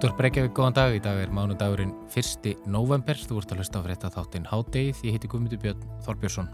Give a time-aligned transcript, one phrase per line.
[0.00, 0.94] Útvar Breykjavík, góðan dag.
[0.96, 2.46] Í dag er mánudagurinn 1.
[2.72, 3.18] november.
[3.20, 5.02] Þú ert að hlusta á frétta þáttinn Hádegið.
[5.04, 6.48] Ég heiti Guðmundur Björn Þorbjörnsson.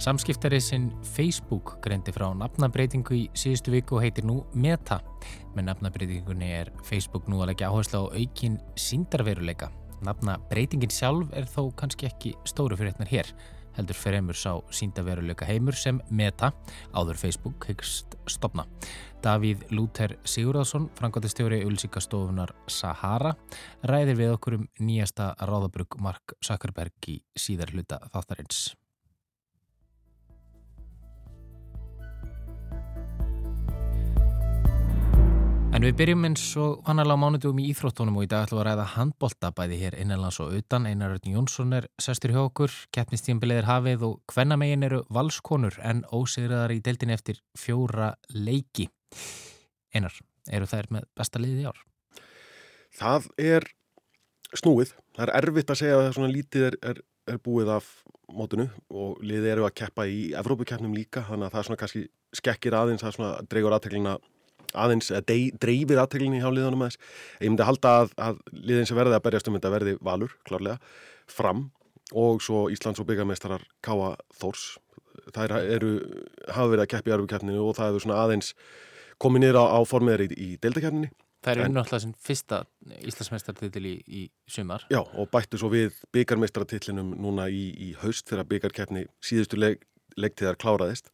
[0.00, 5.02] Samskiptarið sinn Facebook greindi frá nafnabreitingu í síðustu viku og heitir nú Meta.
[5.52, 9.68] Með nafnabreitingunni er Facebook nú að leggja áherslu á aukin síndarveruleika.
[10.08, 13.36] Nafnabreitingin sjálf er þó kannski ekki stóru fyrir hérna hér
[13.78, 16.52] heldur fremur sá síndaveruleika heimur sem Meta,
[16.92, 18.66] áður Facebook, hyggst stopna.
[19.22, 23.34] Davíð Lúter Sigurðarsson, frangotistjóri Ulsíkastofunar Sahara,
[23.86, 28.68] ræðir við okkur um nýjasta ráðabrug Mark Zuckerberg í síðar hluta þáttarins.
[35.78, 38.66] En við byrjum eins og vannalega mánudugum í Íþróttunum og í dag ætlum við að
[38.66, 40.88] ræða handbolta bæði hér innanlands og utan.
[40.90, 46.00] Einar Röttin Jónsson er sestur hjá okkur, keppnistímbilið er hafið og hvernamegin eru valskonur en
[46.10, 48.88] ósigriðar í deildin eftir fjóra leiki.
[49.94, 50.16] Einar,
[50.50, 51.78] eru þær með besta liðið í ár?
[52.98, 53.66] Það er
[54.58, 54.96] snúið.
[55.14, 57.00] Það er erfitt að segja að svona lítið er, er,
[57.30, 57.92] er búið af
[58.26, 62.78] mótunu og liðið eru að keppa í Evrópukeppnum líka þannig að það svona kannski skekkir
[62.80, 64.18] aðeins að svona
[64.74, 66.98] aðeins, eða dreifir aðteglinni hjá liðanum aðeins.
[67.40, 70.78] Ég myndi halda að, að liðin sem verði að berjast um þetta verði valur, klárlega,
[71.28, 71.68] fram
[72.16, 74.76] og svo Íslands og byggarmeistarar Káa Þórs.
[75.34, 75.94] Það eru,
[76.48, 78.52] hafa verið að keppi í arfukeppninu og það hefur svona aðeins
[79.20, 81.10] komið niður á, á formiðar í, í deildakeppninu.
[81.44, 82.56] Það eru náttúrulega sem fyrsta
[83.06, 84.84] Íslandsmeistartitil í, í sumar.
[84.90, 89.84] Já, og bættu svo við byggarmeistaratilinum núna í, í haust þegar byggarkeppni síðustu leg,
[90.18, 91.12] legtíðar kláraðist.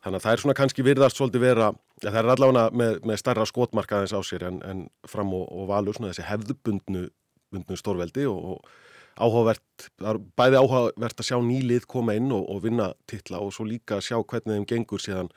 [0.00, 1.70] Þannig að það er svona kannski virðast svolítið vera,
[2.02, 5.68] ja, það er allavega með, með starra skotmarkaðins á sér en, en fram og, og
[5.70, 12.16] valur svona þessi hefðubundnu stórveldi og, og áhugavert, er bæði áhugavert að sjá nýlið koma
[12.18, 15.32] inn og, og vinna titla og svo líka að sjá hvernig þeim gengur síðan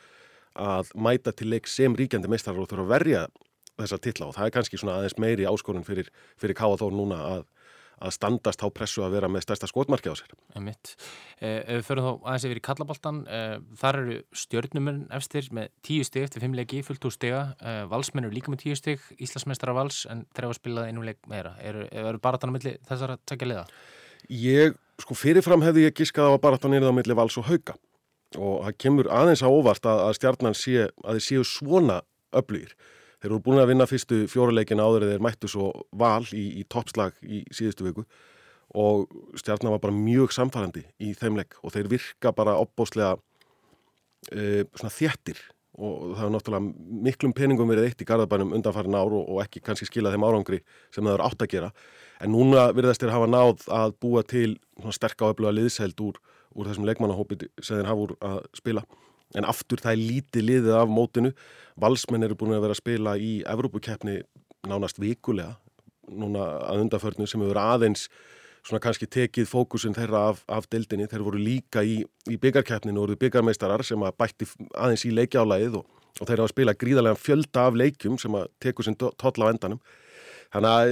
[0.54, 3.24] að mæta til leik sem ríkjandi meistarar og þurfa að verja
[3.82, 7.20] þessa titla og það er kannski svona aðeins meiri áskorun fyrir, fyrir Káa Þór núna
[7.26, 7.46] að
[8.02, 10.34] að standast á pressu að vera með stærsta skotmarki á sér.
[10.58, 10.96] Emitt.
[11.40, 15.70] Eh, ef við förum þá aðeins yfir í kallaboltan, eh, þar eru stjórnumurinn efstir með
[15.86, 19.74] tíu steg eftir fimmleiki, fullt úr stega, eh, valsmenn eru líka með tíu steg, Íslandsmeistara
[19.74, 21.56] vals en þeir hafa spilað einum leik meira.
[21.62, 23.68] Eru, eru baratan á milli þessar að tekja liða?
[24.30, 27.76] Ég, sko fyrirfram hefði ég gískað á að baratan er á milli vals og hauga
[28.40, 32.02] og það kemur aðeins á óvart að, að stjarnan sé að þið séu svona
[32.34, 32.74] öflýr
[33.24, 36.64] Þeir eru búin að vinna fyrstu fjóruleikin áður eða þeir mættu svo val í, í
[36.68, 38.04] toppslag í síðustu viku.
[38.76, 39.06] Og
[39.40, 43.14] stjarnar var bara mjög samfærandi í þeimleik og þeir virka bara opbóslega
[44.28, 45.40] e, svona þjættir
[45.80, 49.64] og það er náttúrulega miklum peningum verið eitt í Garðabænum undanfærin ár og, og ekki
[49.64, 50.60] kannski skila þeim árangri
[50.92, 51.72] sem það eru átt að gera.
[52.20, 54.58] En núna virðast þeir hafa náð að búa til
[54.92, 56.20] sterk áöfluga liðsheld úr,
[56.60, 58.84] úr þessum leikmannahópi sem þeir hafa úr að spila
[59.38, 61.34] en aftur það er lítið liðið af mótinu.
[61.80, 64.22] Valsmenn eru búin að vera að spila í Evrópukeppni
[64.70, 65.58] nánast vikulega
[66.12, 68.08] núna að undaförnu sem hefur aðeins
[68.64, 71.98] svona kannski tekið fókusin þeirra af, af deildinni, þeir voru líka í,
[72.32, 75.88] í byggarkeppninu og voru byggarmeistarar sem að bætti aðeins í leikjálaið og,
[76.20, 79.52] og þeir hafa að spila gríðarlega fjölda af leikjum sem að teku sinn toll á
[79.52, 79.82] endanum
[80.54, 80.92] Þannig að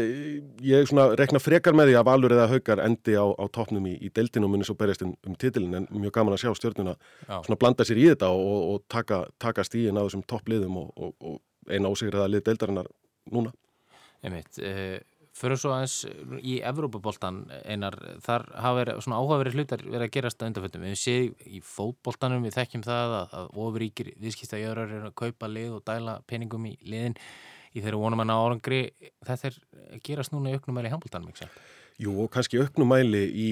[0.66, 3.94] ég svona rekna frekar með því að Valur eða Haukar endi á, á toppnum í,
[4.02, 6.96] í deildinu og munir svo berjast um, um titilin en mjög gaman að sjá stjórnuna
[7.28, 11.14] svona blanda sér í þetta og, og, og taka, taka stíðin á þessum toppliðum og,
[11.22, 11.38] og
[11.70, 12.90] eina ósigriða lið deildarinnar
[13.30, 13.54] núna.
[14.26, 14.98] Einmitt, eh,
[15.38, 16.00] fyrir svo aðeins
[16.42, 20.90] í Evrópaboltan einar, þar hafa verið svona áhugaverið hlutar verið að gerast að undarföldum.
[20.90, 25.78] Við séum í fótboltanum, við þekkjum það að, að ofuríkir viðskiptajörar eru að kaupa lið
[25.78, 27.18] og dæla peningum í liðin
[27.72, 28.82] í þeirra vonum að ná árangri
[29.28, 29.60] þetta er
[30.06, 31.66] gerast núna í auknumæli í handbóltanum, ekki svo?
[32.02, 33.52] Jú, og kannski auknumæli í,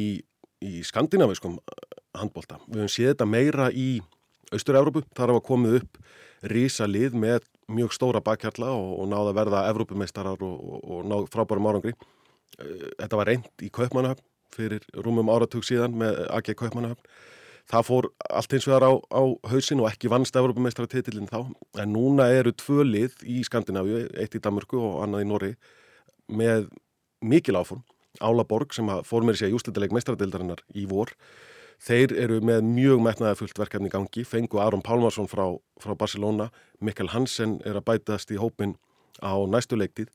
[0.66, 1.59] í skandinaviskum
[2.18, 2.59] handbólta.
[2.68, 3.90] Við höfum séð þetta meira í
[4.50, 6.00] Austur-Európu, þar hafa komið upp
[6.50, 11.28] rísa lið með mjög stóra bakkjarla og, og náða verða Evrópumeistarar og, og, og náð
[11.34, 11.94] frábærum árangri.
[12.57, 14.25] Eh, þetta var reynd í Kaupmannahöfn
[14.56, 17.06] fyrir rúmum áratug síðan með AG Kaupmannahöfn
[17.69, 19.22] Það fór allt eins og þar á, á
[19.52, 21.44] hausin og ekki vannst Evropameistratitilinn þá.
[21.77, 25.51] En núna eru tvö lið í Skandinavíu, eitt í Danmörku og annað í Norri,
[26.33, 26.66] með
[27.21, 27.83] mikil áform.
[28.25, 31.13] Álaborg sem fór með sér jústöldileg meistratildarinnar í vor.
[31.80, 34.25] Þeir eru með mjög metnaði fullt verkefni í gangi.
[34.25, 35.45] Fengu Aron Pálmarsson frá,
[35.80, 36.50] frá Barcelona.
[36.81, 38.80] Mikkel Hansen er að bætast í hópin
[39.22, 40.10] á næstu leiktið.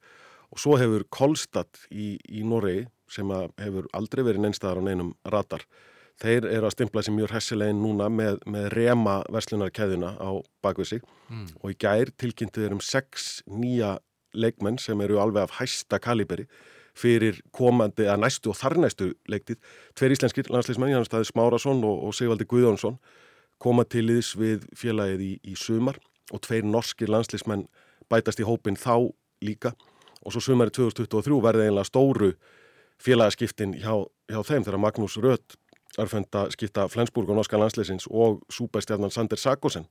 [0.50, 5.62] Og svo hefur Kolstad í, í Norri sem hefur aldrei verið neinstæðar á neinum ratar
[6.22, 10.30] þeir eru að stimpla sér mjög hessilegin núna með, með rema verslunarkæðuna á
[10.64, 11.46] bakvið sig mm.
[11.60, 13.96] og í gær tilkynntu þeir um sex nýja
[14.34, 16.46] leikmenn sem eru alveg af hæsta kaliberi
[16.94, 19.58] fyrir komandi, eða næstu og þarnæstu leiktið.
[19.98, 23.00] Tver íslenskir landsleismenn, Jánus Staði Smárasson og, og Sigvaldi Guðjónsson
[23.62, 25.98] koma til íðs við félagið í, í sumar
[26.30, 27.66] og tveir norskir landsleismenn
[28.10, 29.10] bætast í hópin þá
[29.44, 29.74] líka
[30.24, 32.30] og svo sumari 2023 verði einlega stóru
[33.02, 35.58] félagaskiptin hjá, hjá þeim þegar Magnús Rött
[36.00, 39.88] örfenda skipta Flensburg og norska landsleisins og súbæstjarnan Sander Sakosen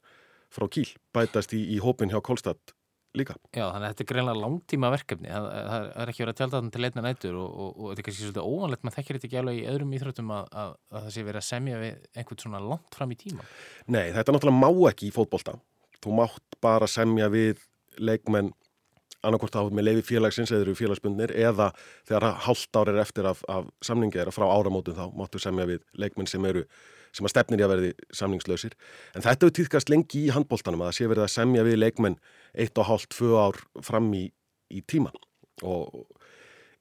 [0.54, 2.74] frá Kíl bætast í, í hópin hjá Kolstad
[3.18, 3.36] líka.
[3.54, 5.30] Já, þannig að þetta er greinlega langtíma verkefni.
[5.30, 8.02] Það, það er ekki verið að tjálta þannig til leitna nættur og, og, og þetta
[8.02, 11.06] er kannski svolítið óvanlegt, maður þekkir þetta ekki alveg í öðrum íþröttum að, að, að
[11.06, 13.46] það sé verið að semja við einhvern svona langt fram í tíma.
[13.94, 15.56] Nei, þetta náttúrulega má ekki í fótbolta.
[16.04, 17.62] Þú mátt bara semja við
[18.02, 18.50] leikmenn
[19.24, 21.72] annarkort á með leiði félagsins eða eru félagsbundnir eða
[22.08, 25.84] þegar hálft ár er eftir af, af samningi að frá áramótum þá máttu semja við
[26.00, 26.66] leikmenn sem eru
[27.14, 28.76] sem að stefnir í að verði samningslausir.
[29.14, 32.20] En þetta hefur týðkast lengi í handbóltanum að það sé verið að semja við leikmenn
[32.58, 34.24] eitt og hálft, tvö ár fram í,
[34.74, 35.18] í tíman
[35.62, 36.08] og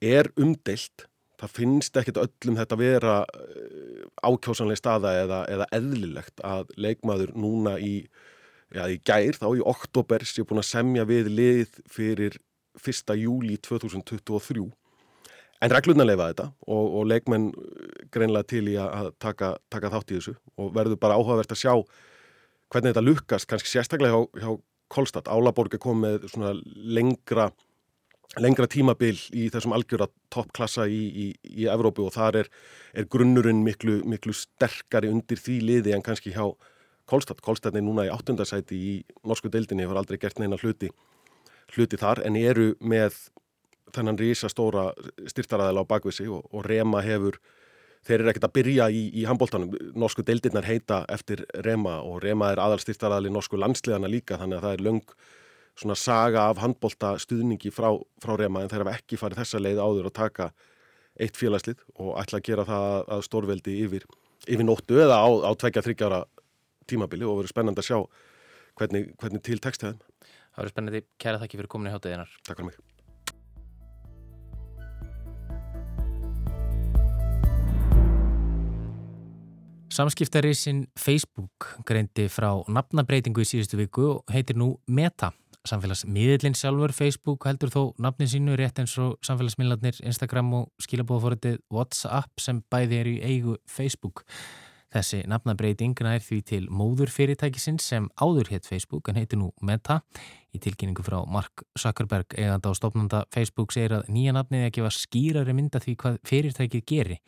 [0.02, 1.06] er umdelt
[1.42, 7.76] það finnst ekkit öllum þetta vera eh, ákjósanlega staða eða, eða eðlilegt að leikmaður núna
[7.82, 7.94] í
[8.72, 12.38] já, í gær þá í oktober sé búin að semja við lið fyrir
[12.80, 13.16] 1.
[13.20, 14.64] júli 2023
[15.62, 20.14] en reglurna leifa þetta og, og leikmenn uh, greinlega til í að taka, taka þátt
[20.14, 21.74] í þessu og verður bara áhugavert að sjá
[22.72, 24.52] hvernig þetta lukkast, kannski sérstaklega hjá, hjá
[24.92, 27.46] Kolstad, Álaborg er komið svona lengra
[28.40, 31.26] lengra tímabil í þessum algjöra toppklassa í, í,
[31.64, 32.50] í Evrópu og þar er,
[32.96, 36.46] er grunnurinn miklu, miklu sterkari undir því liði en kannski hjá
[37.12, 37.42] Kolstad.
[37.44, 38.92] Kolstad er núna í áttundasæti í
[39.28, 40.88] norsku deildinni, hefur aldrei gert neina hluti,
[41.76, 43.18] hluti þar en eru með
[43.92, 44.86] þennan rísastóra
[45.28, 47.36] styrtaræðila á bakvisi og, og Rema hefur,
[48.06, 49.76] þeir eru ekkert að byrja í, í handbóltanum.
[49.92, 54.68] Norsku deildinnar heita eftir Rema og Rema er aðal styrtaræðili norsku landsliðana líka þannig að
[54.68, 55.16] það er löng
[55.82, 57.90] svona saga af handbólta stuðningi frá,
[58.24, 60.52] frá Rema en þeir hafa ekki farið þessa leið áður að taka
[61.20, 64.04] eitt félagslið og ætla að gera það að stórveldi yfir,
[64.48, 66.20] yfir nóttu eða á, á tveikja þryggjára
[66.88, 67.98] tímabili og verður spennand að sjá
[68.80, 70.00] hvernig, hvernig til textaðum.
[70.52, 71.04] Það verður spennandi.
[71.20, 72.40] Kæra þakki fyrir komin í hátuðinar.
[72.46, 72.80] Takk fyrir mig.
[79.92, 85.34] Samskiptarísin Facebook greindi frá nafnabreitingu í síðustu viku og heitir nú Meta.
[85.68, 92.40] Samfélagsmiðlinn sjálfur Facebook heldur þó nafnin sínu rétt eins og samfélagsmiðlarnir Instagram og skilabóðaforðið WhatsApp
[92.40, 94.24] sem bæði er í eigu Facebook.
[94.92, 100.02] Þessi nafnabreiting nær því til móður fyrirtækisins sem áður hétt Facebook en heiti nú Meta.
[100.52, 104.92] Í tilkynningu frá Mark Zuckerberg eiganda á stopnanda Facebook segir að nýja nafnið að gefa
[104.98, 107.18] skýrari mynda því hvað fyrirtækið geri.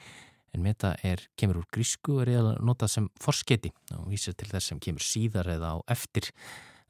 [0.52, 4.52] En Meta er, kemur úr grísku og er eða notað sem forsketi og vísir til
[4.52, 6.28] þess sem kemur síðar eða á eftir.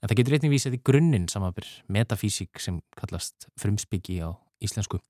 [0.02, 5.00] En það getur einnig vísað í grunninn samanbyr metafísík sem kallast frumspiki á íslensku.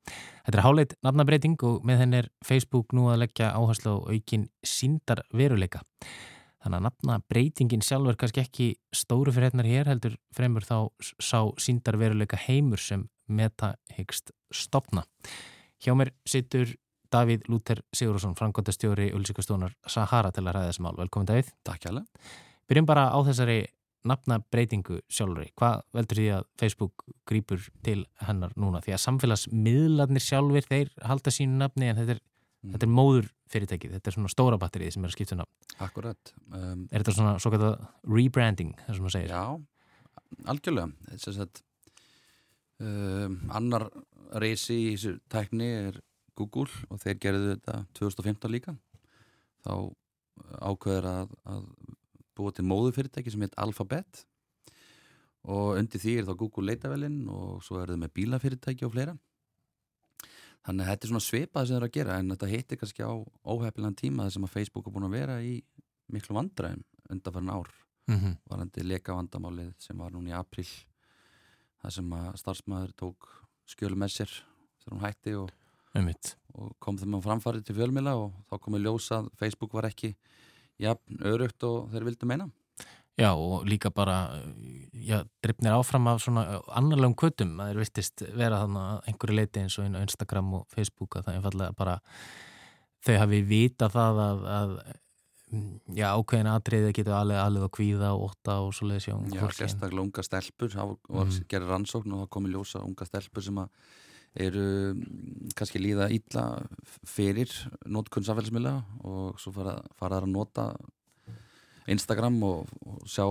[0.45, 4.47] Þetta er háleit nafnabreiting og með henn er Facebook nú að leggja áherslu á aukin
[4.65, 5.83] síndar veruleika.
[6.65, 10.89] Þannig að nafnabreitingin sjálf er kannski ekki stóru fyrir hennar hér heldur fremur þá
[11.21, 15.05] sá síndar veruleika heimur sem meta hegst stopna.
[15.85, 16.73] Hjá mér situr
[17.13, 20.97] Davíð Lúter Sigurðarsson, frangotastjóri Ulsíkastónar Sahara til að ræða þessi mál.
[20.99, 21.53] Velkomin Davíð.
[21.67, 22.25] Takk hjálpa.
[22.65, 23.59] Byrjum bara á þessari
[24.09, 28.83] nafnabreitingu sjálfur hvað veldur því að Facebook grýpur til hennar núna?
[28.85, 32.75] Því að samfélagsmiðlarnir sjálfur þeir halda sínu nafni en þetta er, mm.
[32.75, 35.69] þetta er móður fyrirtækið, þetta er svona stóra batterið sem er að skipta nafn.
[35.85, 37.77] Akkurat um, Er þetta svona svo kallað
[38.11, 39.35] rebranding þess að maður segir?
[39.35, 39.45] Já,
[40.55, 41.15] algjörlega.
[41.15, 41.63] Er að
[42.85, 43.89] um, annar
[44.43, 46.01] reysi í þessu tækni er
[46.39, 48.75] Google og þeir gerðu þetta 2015 líka.
[49.65, 49.75] Þá
[50.67, 51.67] ákveður að, að
[52.39, 54.25] búið til móðufyrirtæki sem heit Alphabet.
[55.45, 59.17] Og undir því er þá Google leitavelin og svo er það með bílafyrirtæki og fleira.
[60.65, 63.05] Þannig að þetta er svona svipað sem það er að gera en þetta heitir kannski
[63.05, 63.13] á
[63.45, 65.59] óhefnilegan tíma þar sem að Facebook er búin að vera í
[66.13, 67.69] miklu vandræðum undanfærin ár.
[68.07, 68.37] Mm -hmm.
[68.49, 70.67] varandi leka vandamálið sem var núna í april
[71.81, 73.29] þar sem að starfsmæður tók
[73.65, 74.33] skjölu með sér
[74.81, 75.51] þegar hún hætti og,
[76.55, 80.15] og kom þeim á framfarið til fjölmila og þá komið ljósa að Facebook var ekki
[80.83, 82.49] jafn örugt og þeir vildu meina.
[83.15, 84.43] Já og líka bara
[84.91, 89.63] já, drifnir áfram af svona annarlegum kvötum að þeir vistist vera þannig að einhverju leiti
[89.63, 91.95] eins og Instagram og Facebook að það einfallega bara
[93.07, 94.75] þau hafi vita það að, að
[95.95, 99.15] já ákveðin aðtriði getur alveg alveg að kvíða og óta og svo leiðis já.
[99.31, 101.39] Já, sérstaklega unga stelpur og mm.
[101.53, 103.71] gerir rannsókn og það komi ljósa unga stelpur sem að
[104.35, 104.95] eru
[105.55, 106.45] kannski líða ítla
[107.07, 107.51] fyrir
[107.87, 108.75] nótkunn samfélagsmiðla
[109.07, 110.73] og svo fara, fara að nota
[111.91, 113.27] Instagram og, og sjá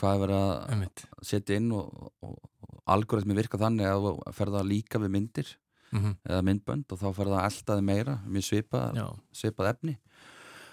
[0.00, 4.62] hvað er verið að setja inn og, og, og algoritmi virka þannig að það ferða
[4.66, 5.50] líka við myndir
[5.90, 6.14] mm -hmm.
[6.24, 9.00] eða myndbönd og þá ferða alltaði meira mjög svipað,
[9.32, 9.98] svipað efni.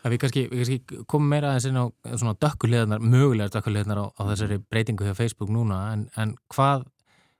[0.03, 4.21] Að Við kannski, kannski komum meira aðeins inn á svona dökkuleðnar, mögulegar dökkuleðnar á, á
[4.29, 6.85] þessari breytingu hjá Facebook núna en, en hvað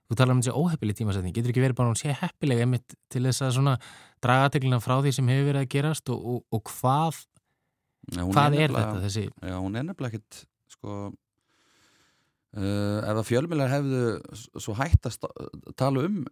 [0.08, 3.22] þú talar um þessi óheppileg tímasetning, getur ekki verið bara hún sé heppileg einmitt til
[3.28, 3.74] þess að svona
[4.24, 7.22] draga aðteglina frá því sem hefur verið að gerast og, og, og hvað,
[8.08, 10.38] Já, hvað er, nefnilega- þetta þessi, Já, hún er nefnilega ekkit
[10.72, 10.94] sko
[12.56, 14.02] uh, ef að fjölmjölar hefðu
[14.64, 15.18] svo hætt að
[15.78, 16.22] tala um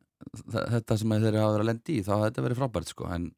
[0.46, 3.10] þe- þetta sem þeir hafa verið að lendi í þá hefði þetta verið frábært sko
[3.16, 3.28] en,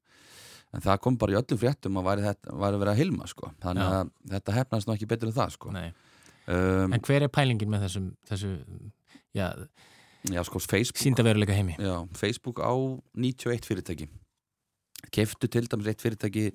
[0.77, 3.51] en það kom bara í öllum fréttum að væri, þetta, væri verið að hilma sko.
[3.65, 3.99] Þannig Já.
[3.99, 5.75] að þetta hefnast nú ekki betur en það sko.
[6.49, 8.51] Um, en hver er pælingin með þessum, þessu,
[9.37, 9.49] já,
[10.27, 11.03] Já, sko Facebook.
[11.03, 11.77] Síndaveruleika heimi?
[11.79, 12.75] Já, Facebook á
[13.15, 14.09] 91 fyrirtæki.
[15.15, 16.51] Keftu til dæmis eitt fyrirtæki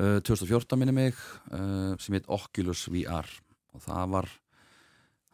[0.00, 1.14] uh, 2014 minni mig
[1.52, 3.28] uh, sem heit Oculus VR
[3.76, 4.30] og það var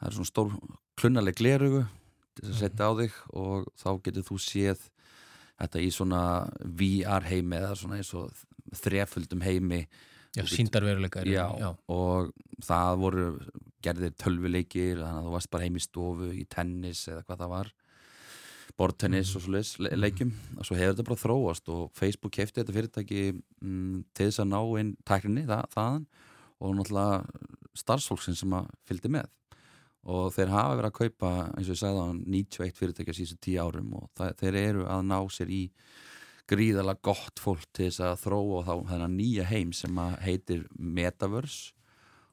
[0.00, 0.54] það er svona stór
[0.98, 1.84] klunnaleg glerugu
[2.36, 4.88] til að setja á þig og þá getur þú séð
[5.60, 6.22] þetta í svona
[6.64, 8.32] VR heimi eða svona eins og
[8.72, 9.84] þreföldum heimi.
[10.32, 11.22] Já, síndarveruleika.
[11.28, 11.44] já,
[11.92, 12.32] og
[12.64, 13.26] það voru
[13.84, 17.54] gerðir tölvuleikir þannig að þú varst bara heim í stofu í tennis eða hvað það
[17.56, 17.72] var
[18.78, 20.32] bortennis og svoleiðis le leikjum.
[20.56, 24.50] Og svo hefur þetta bara þróast og Facebook kefti þetta fyrirtæki mm, til þess að
[24.52, 26.06] ná inn tækninni það, þaðan
[26.62, 29.28] og náttúrulega starfsfólksin sem að fylgdi með.
[30.12, 33.38] Og þeir hafa verið að kaupa eins og ég sagði á 91 fyrirtæki á síðustu
[33.46, 35.62] 10 árum og það, þeir eru að ná sér í
[36.50, 41.76] gríðalega gott fólk til þess að þróa þá þennan nýja heim sem að heitir Metaverse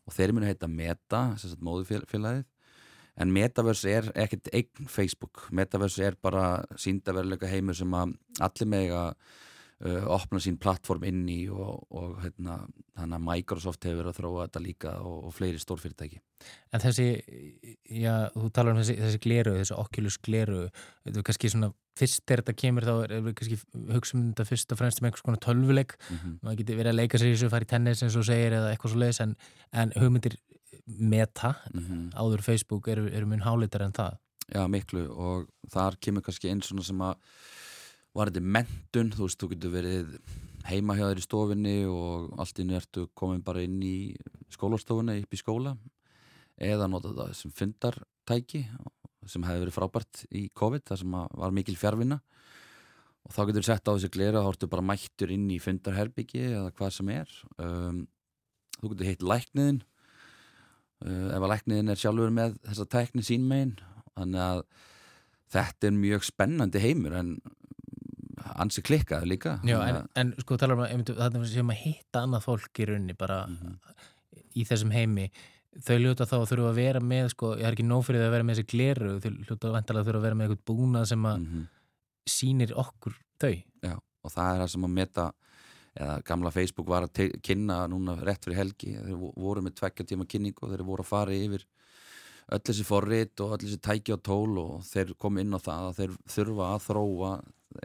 [0.10, 2.48] og þeir munu heita Meta, þess að móðufélagið
[3.20, 8.16] en Metaverse er ekkert eign Facebook, Metaverse er bara síndaveruleika heimur sem að
[8.48, 9.10] allir með að
[9.86, 12.60] uh, opna sín plattform inn í og, og hérna,
[12.98, 16.22] þannig að Microsoft hefur verið að þróa þetta líka og, og fleiri stórfyrirtæki.
[16.74, 17.08] En þessi,
[18.00, 20.66] já, þú talar um þessi, þessi gleru, þessi Oculus gleru,
[21.08, 23.60] þetta er kannski svona, fyrst þegar þetta kemur þá er, er við kannski
[23.96, 26.38] hugsa um þetta fyrst og fremst um einhvers konar tölvuleik, mm -hmm.
[26.46, 28.72] maður getur verið að leika sér í þessu, fara í tennis eins og segir eða
[28.72, 29.36] eitthvað svo leiðis, en,
[29.72, 30.38] en hugmyndir
[30.86, 31.56] meta,
[32.16, 34.18] áður Facebook, eru, eru mun hálitar en það.
[34.50, 35.06] Já, miklu.
[35.14, 37.20] Og þar kemur kannski einn svona sem að
[38.18, 40.14] var þetta mentun, þú veist, þú getur verið
[40.70, 44.16] heima hjá þér í stofinni og allt inn ertu komin bara inn í
[44.54, 45.76] skólastofunni upp í skóla
[46.60, 48.66] eða nota þetta sem fundartæki
[49.30, 52.20] sem hefði verið frábært í COVID þar sem var mikil fjárvinna
[53.28, 56.74] og þá getur sett á þessi glera þá ertu bara mættur inn í fundarherbyggi eða
[56.78, 57.34] hvað sem er.
[57.62, 58.04] Um,
[58.80, 59.82] þú getur hitt lækniðin
[61.06, 63.76] uh, ef að lækniðin er sjálfur með þessa tækni sín megin.
[64.16, 64.64] Þannig að
[65.54, 67.36] þetta er mjög spennandi heimur en
[68.56, 72.44] ansi klikkað líka Já, en, en sko talar um að þetta sem að hitta annað
[72.48, 73.80] fólk í rauninni bara Mhm.
[74.56, 75.32] í þessum heimi
[75.86, 77.86] þau ljóta þá að þurfa að vera með sko, ég er ekki
[78.20, 81.06] það að vera með þessi gleru þau ljóta að þurfa að vera með eitthvað búnað
[81.08, 81.68] sem að Mhm.
[82.30, 83.54] sýnir okkur þau
[83.84, 85.32] Já, og það er það sem að meta
[86.00, 90.06] eða gamla Facebook var að kynna núna rétt fyrir helgi, þeir vo- voru með tvekja
[90.06, 91.64] tíma kynningu og þeir voru að fara yfir
[92.50, 95.90] öll þessi forrit og öll þessi tæki og tól og þeir komu inn á það
[95.90, 97.34] að þeir þurfa að þróa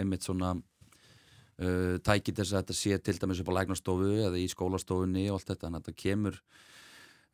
[0.00, 4.40] einmitt svona uh, tæki til þess að þetta sé til dæmis upp á læknastofu eða
[4.40, 6.40] í skólastofunni og allt þetta, en þetta kemur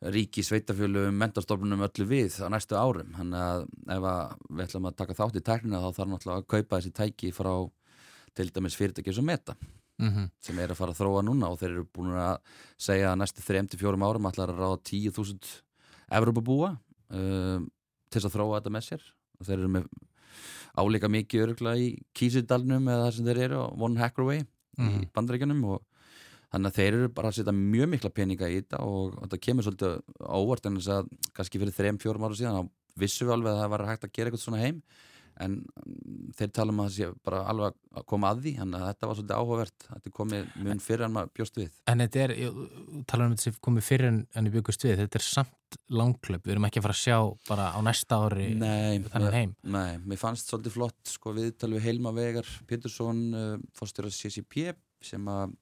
[0.01, 4.97] ríki, sveitafjölum, mentarstofnunum öllu við á næstu árum þannig að ef að við ætlum að
[4.97, 7.53] taka þátt í tæknina þá þarf náttúrulega að kaupa þessi tæki frá
[8.37, 9.55] til dæmis fyrirtæki sem Meta
[10.01, 10.29] mm -hmm.
[10.41, 12.37] sem er að fara að þróa núna og þeir eru búin að
[12.77, 15.61] segja að næstu 3-4 árum ætlar að ráða 10.000
[16.11, 16.77] Evropabúa
[17.11, 17.67] um,
[18.11, 19.05] til þess að þróa þetta með sér
[19.39, 19.85] og þeir eru með
[20.81, 24.47] álíka mikið örugla í Kísildalnum eða það sem þeir eru One Hacker Way í
[24.81, 25.07] Mhm.
[25.13, 25.81] bandaríkjunum og
[26.51, 29.63] þannig að þeir eru bara að setja mjög mikla peninga í þetta og þetta kemur
[29.67, 32.69] svolítið óvart en þess að kannski fyrir 3-4 ára síðan þá
[33.03, 34.81] vissum við alveg að það var hægt að gera eitthvað svona heim
[35.41, 38.81] en mm, þeir tala um að það sé bara alveg að koma að því þannig
[38.81, 39.87] að þetta var svolítið áhugavert.
[39.87, 41.79] Þetta er komið mun fyrir en maður bjóst við.
[41.91, 42.61] En þetta er, ég
[43.11, 46.43] tala um þetta sem komið fyrir en, en ég byggust við, þetta er samt langklöp,
[46.45, 49.55] við erum ekki að fara að sjá bara á næsta ári Nei, þennan heim.
[49.71, 55.29] Nei, mér fannst svolítið flott sko viðtal við Heilma Vegar Pétursson uh, fórstjóra CCP sem
[55.31, 55.53] að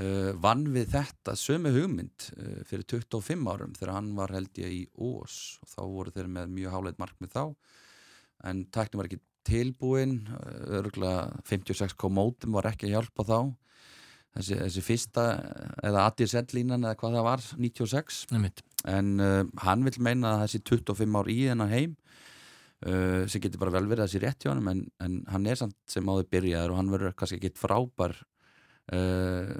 [0.00, 4.76] uh, vann við þetta sömu hugmynd uh, fyrir 25 árum þegar hann var held ég
[4.80, 7.44] í Ós og þá voru þeir með mjög háleit markmið þá
[8.48, 13.38] en tækni var ekki tilbúin uh, örgulega 56 komótum var ekki að hjálpa þá
[14.36, 15.24] þessi, þessi fyrsta
[15.84, 18.62] eða ADSL línan eða hvað það var 96 Einmitt.
[18.88, 21.96] en uh, hann vil meina að þessi 25 ár í þennan heim
[22.86, 25.76] uh, sem getur bara vel verið þessi rétt hjá hann en, en hann er samt
[25.90, 28.16] sem áður byrjaður og hann verður kannski ekki frábær
[28.96, 29.52] uh,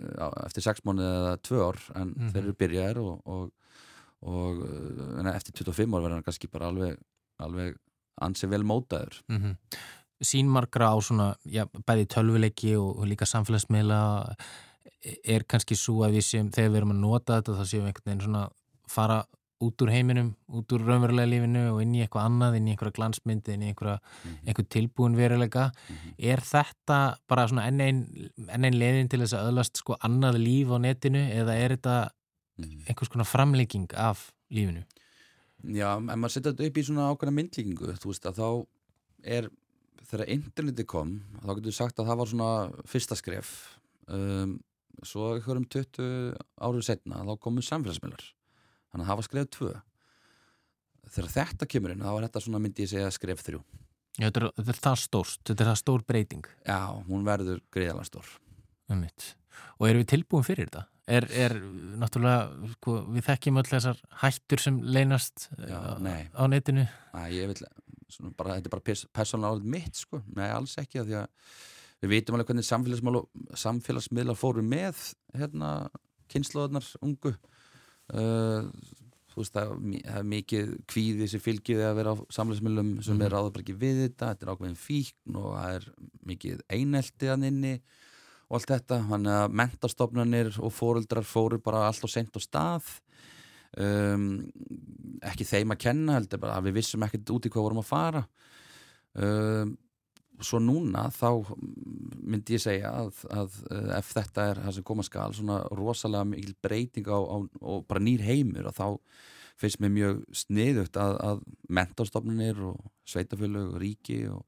[0.46, 2.32] eftir 6 mánuði eða 2 ár en Mhm.
[2.32, 3.52] þeir eru byrjaður og, og,
[4.22, 4.64] og
[5.34, 6.98] eftir 25 ár verður hann kannski bara alveg,
[7.42, 7.76] alveg
[8.20, 9.56] ansi vel mótaður Mm
[10.22, 13.96] Sýnmarkra á svona, já, bæði tölvuleiki og, og líka samfélagsmiðla
[15.26, 17.88] er kannski svo að við séum, þegar við erum að nota þetta þá séum við
[17.90, 18.42] einhvern veginn svona
[18.92, 19.16] fara
[19.62, 22.96] út úr heiminum, út úr raunverulega lífinu og inn í eitthvað annað, inn í einhverja
[23.00, 24.38] glansmyndi, inn í einhverja, Mhm.
[24.46, 25.64] einhver tilbúin veruleika.
[25.90, 26.14] Mhm.
[26.18, 30.70] Er þetta bara svona enn einn ein leiðin til þess að öðlast sko annað líf
[30.70, 32.10] á netinu eða er þetta
[32.58, 32.84] Mhm.
[32.88, 34.84] einhvers konar framlegging af lífinu?
[35.62, 38.46] Já, ef maður setja þetta upp í svona ákveðna myndlíkingu, þú veist að þá
[39.36, 39.48] er,
[40.10, 42.48] þegar interneti kom, þá getur við sagt að það var svona
[42.90, 43.52] fyrsta skref.
[44.10, 44.56] Um,
[45.06, 46.34] svo ykkur um 20
[46.66, 48.24] árið setna, þá komu samfélagsmiðlar.
[48.92, 49.70] Þannig að það var skref 2.
[51.12, 53.62] Þegar þetta kemur inn, þá var þetta svona myndi ég segja skref 3.
[54.20, 56.78] Já, þetta, er, þetta er það stórt, þetta er það stór breyting Já,
[57.08, 58.26] hún verður greiðalega stór.
[58.92, 59.30] um mitt.
[59.78, 60.82] Og erum við tilbúin fyrir þetta?
[61.10, 61.56] Er, er
[61.98, 66.28] náttúrulega, sko, við þekkjum öll þessar hættur sem leynast Já, á, nei.
[66.30, 66.84] á netinu.
[67.10, 67.56] Æ, ég vil,
[68.12, 70.20] svona bara, þetta er bara pers persónulega árið mitt, sko.
[70.36, 71.26] Nei, alls ekki, því að
[72.04, 73.26] við vitum alveg hvernig samfélagsmiðlar,
[73.64, 75.02] samfélagsmiðlar fóru með,
[75.34, 75.72] hérna,
[76.32, 77.34] kynnslóðarnar ungu.
[78.12, 78.70] Uh,
[79.32, 79.74] þú veist, það
[80.12, 83.26] er mikið kvíði sem fylgið að vera á samfélagsmiðlum sem Mhm.
[83.26, 85.86] er áður bara ekki við þetta, þetta er ákveðin fíkn og það er
[86.30, 87.74] mikið einelti að inni
[88.52, 92.90] og allt þetta, þannig að mentastofnanir og fóruldrar fóru bara allt og sent á stað.
[93.80, 94.26] Um,
[95.24, 97.88] ekki þeim að kenna heldur bara að við vissum ekkert út í hvað vorum að
[97.88, 98.22] fara.
[99.16, 99.72] Um,
[100.42, 105.06] svo núna þá myndi ég segja að, að uh, ef þetta er það sem koma
[105.06, 108.86] skal svona rosalega mikil breyting á, á og bara nýr heimur og þá
[109.60, 111.42] finnst mér mjög sniðugt að, að
[111.72, 114.44] mentarstofnunir og sveitafélög og ríki og,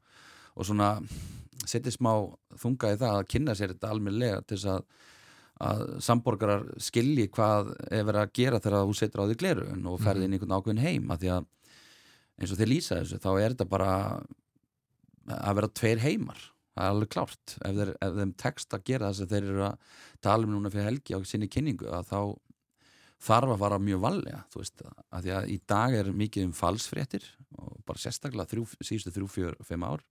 [0.55, 0.91] og svona
[1.65, 2.13] setja smá
[2.61, 4.87] þunga í það að kynna sér þetta almennilega til þess að
[5.65, 10.01] að samborgarar skilji hvað er verið að gera þegar þú setur á því gleru og
[10.03, 11.45] ferði inn í einhvern ákveðin heim að því að
[12.35, 13.91] eins og þeir lýsa þessu þá er þetta bara
[15.31, 16.41] að vera tveir heimar
[16.75, 17.55] það er alveg klárt.
[17.55, 20.73] Ef, þeir, ef þeim tekst að gera þess að þeir eru að tala um núna
[20.75, 22.19] fyrir helgi á sinni kynningu að þá
[23.25, 26.57] þarf að fara mjög vallega þú veist að því að í dag er mikið um
[26.59, 27.29] falsfréttir
[27.63, 30.03] og bara sérstaklega þrjú, síðustu þrjú, fjör, fimm ár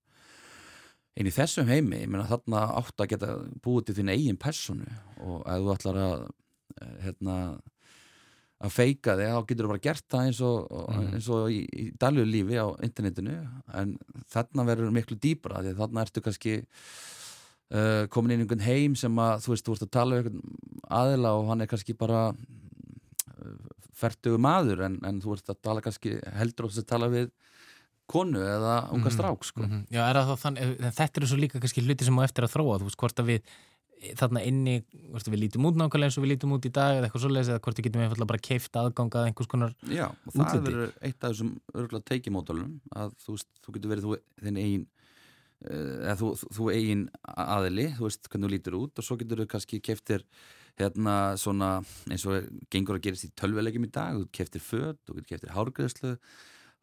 [1.18, 4.88] en í þessum heimi, ég meina þarna átt að geta búið til þín eigin personu
[5.22, 6.24] og ef þú ætlar að
[6.82, 7.38] eh, hérna
[8.64, 10.60] að feika þig, þá getur þú bara gert það eins og,
[10.94, 11.08] Mhm.
[11.18, 13.34] eins og í, í daglegu lífi á internetinu
[13.76, 13.98] en
[14.32, 16.54] þarna verður miklu dýbra því þarna ertu kannski
[17.74, 20.24] uh, komin inn í einhvern heim sem að þú veist, þú ert að tala um
[20.24, 20.42] einhvern
[21.02, 23.58] aðila og hann er kannski bara uh,
[23.94, 27.30] fertugu maður en, en þú ert að tala kannski heldur og þess að tala við
[28.08, 29.62] konu eða unga Mhm, strák sko.
[29.64, 29.86] mhm.
[29.92, 32.80] Já, er það en þetta eru svo líka kannski hluti sem á eftir að þróa,
[32.80, 33.42] þú veist, hvort að við
[34.20, 34.84] þarna inni,
[35.16, 37.50] að við lítum út nákvæmlega eins og við lítum út í dag eða eitthvað svoleiðis
[37.54, 40.66] eða hvort við getum einfallega bara keift aðgangað einhvers konar Já, og það Útliti.
[40.68, 44.84] verður eitt af þessum örgulega teikimódalum að þú, veist, þú getur verið þú, þinn eigin
[45.64, 49.40] uh, eða þú, þú, eigin aðili, þú veist hvernig þú lítur út og svo getur
[49.40, 50.26] þú kannski keftir
[50.76, 51.72] hérna svona
[52.12, 55.54] eins og er- gengur að gerist í tölvulegjum í dag þú keftir föt, þú keftir
[55.56, 56.18] hárgreðslu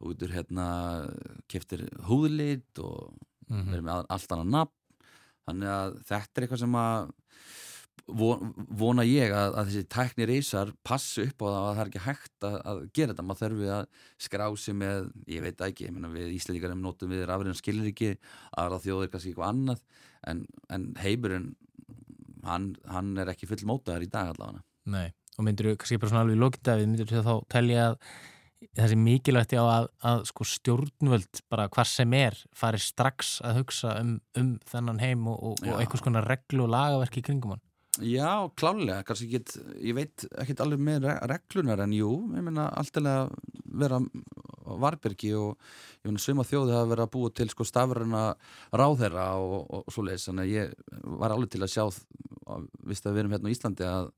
[0.01, 0.67] þú getur hérna
[1.53, 3.13] keftir húðlit og
[3.51, 4.77] mm verið með allt annað nafn.
[5.49, 7.09] Þannig að þetta er eitthvað sem að
[8.21, 11.91] von- vona ég að, að þessi tækni reysar passi upp á það að það er
[11.91, 13.85] ekki hægt að, að gera þetta, maður þarf við að
[14.27, 18.13] skrá sig með, ég veit ekki ég meina, við Íslandíkarum notum við rafriðan skilur ekki
[18.63, 19.83] aðra þjóðir kannski eitthvað annað
[20.31, 21.49] en, en heimurinn
[22.47, 24.63] hann, hann er ekki full mótaðar í dag allavega.
[24.91, 27.99] Nei, og myndir þú kannski bara svona alveg í lókindafið, myndir þú þá telja að
[28.77, 33.63] það sé mikilvægt já að, að sko stjórnvöld bara hvar sem er fari strax að
[33.63, 37.57] hugsa um, um þennan heim og, og, og einhvers konar reglu og lagaverki í kringum
[37.57, 37.65] hann.
[38.07, 39.51] Já, klálega, kannski get,
[39.83, 43.33] ég veit ekkert alveg með re- reglunar en jú, ég meina alltaf
[43.81, 45.57] vera á varbergi og
[45.99, 48.23] ég meina svima þjóði að búa til sko stafræna
[48.71, 51.85] ráðherra og, og, og svo leiðis, þannig að ég var alveg til að sjá,
[52.89, 54.09] vist að við erum hérna á Íslandi að,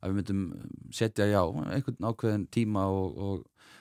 [0.00, 0.42] að við myndum
[0.98, 3.24] setja já, einhvern ákveðin tíma og,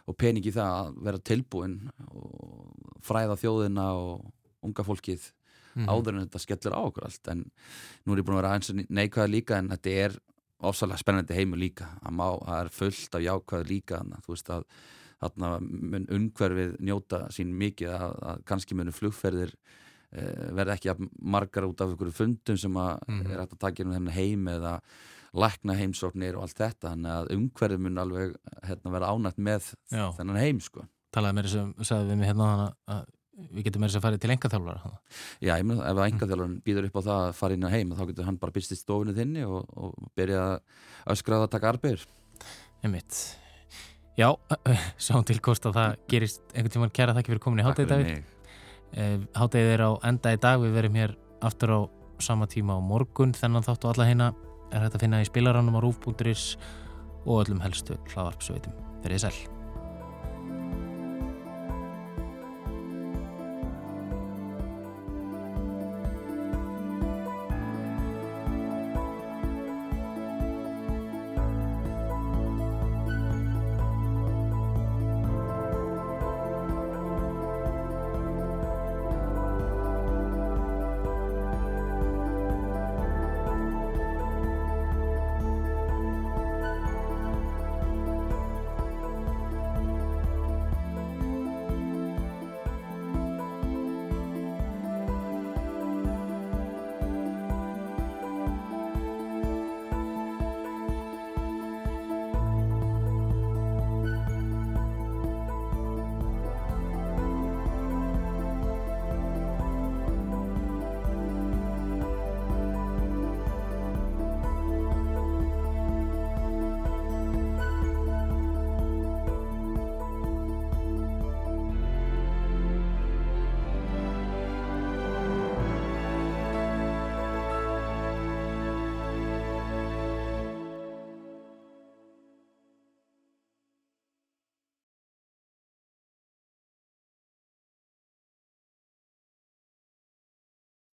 [0.10, 1.76] og, og pening í það að vera tilbúin
[2.10, 4.32] og fræða þjóðina og
[4.66, 5.32] unga fólkið
[5.76, 5.86] Mhm.
[5.86, 7.44] áður en þetta skellur á okkur allt en
[8.04, 10.16] nú er ég búin að vera aðeins neikvæða líka en þetta er
[10.66, 14.50] ofsalega spennandi heimur líka það, má, það er fullt af jákvæða líka þannig, þú veist
[14.50, 14.64] að
[15.22, 15.52] þarna
[15.94, 19.54] mun umhverfið njóta sín mikið að, að kannski munu flugferðir
[20.12, 23.32] eh, verða ekki að margar út af einhverju fundum sem að Mhm.
[23.32, 24.74] er hægt að taka inn þennan heim eða
[25.34, 30.10] lækna heimsóknir og allt þetta þannig að umhverfið mun alveg hérna, vera ánætt með Já.
[30.18, 32.50] þennan heim sko Talaði mér sem sagði við mig hérna
[32.90, 33.08] að
[33.40, 34.92] við getum mér þess að fara til engaþjálfara.
[35.40, 37.94] Já, ég meina, ef að engaþjálfarinn býður upp á það að fara inn á heim
[37.96, 41.72] þá getur hann bara byrst í stofinu þinni og, og byrja að öskraða að taka
[41.74, 42.04] arbeir
[42.84, 43.22] Einmitt.
[44.20, 44.30] Já,
[45.04, 48.36] sjáum til hvort að það gerist einhvern tímann kæra þakki fyrir komin í hátæði Davíð.
[49.38, 51.16] Hátæðið er á enda í dag, við verum hér
[51.46, 51.80] aftur á
[52.20, 54.32] sama tíma á morgun, þennan þátt og alla hérna
[54.72, 56.52] er hægt að finna í spilarannum á rúf.is
[57.26, 58.76] og öllum helstu hlaðvarpsveitum.
[59.04, 59.59] Verðið sæl.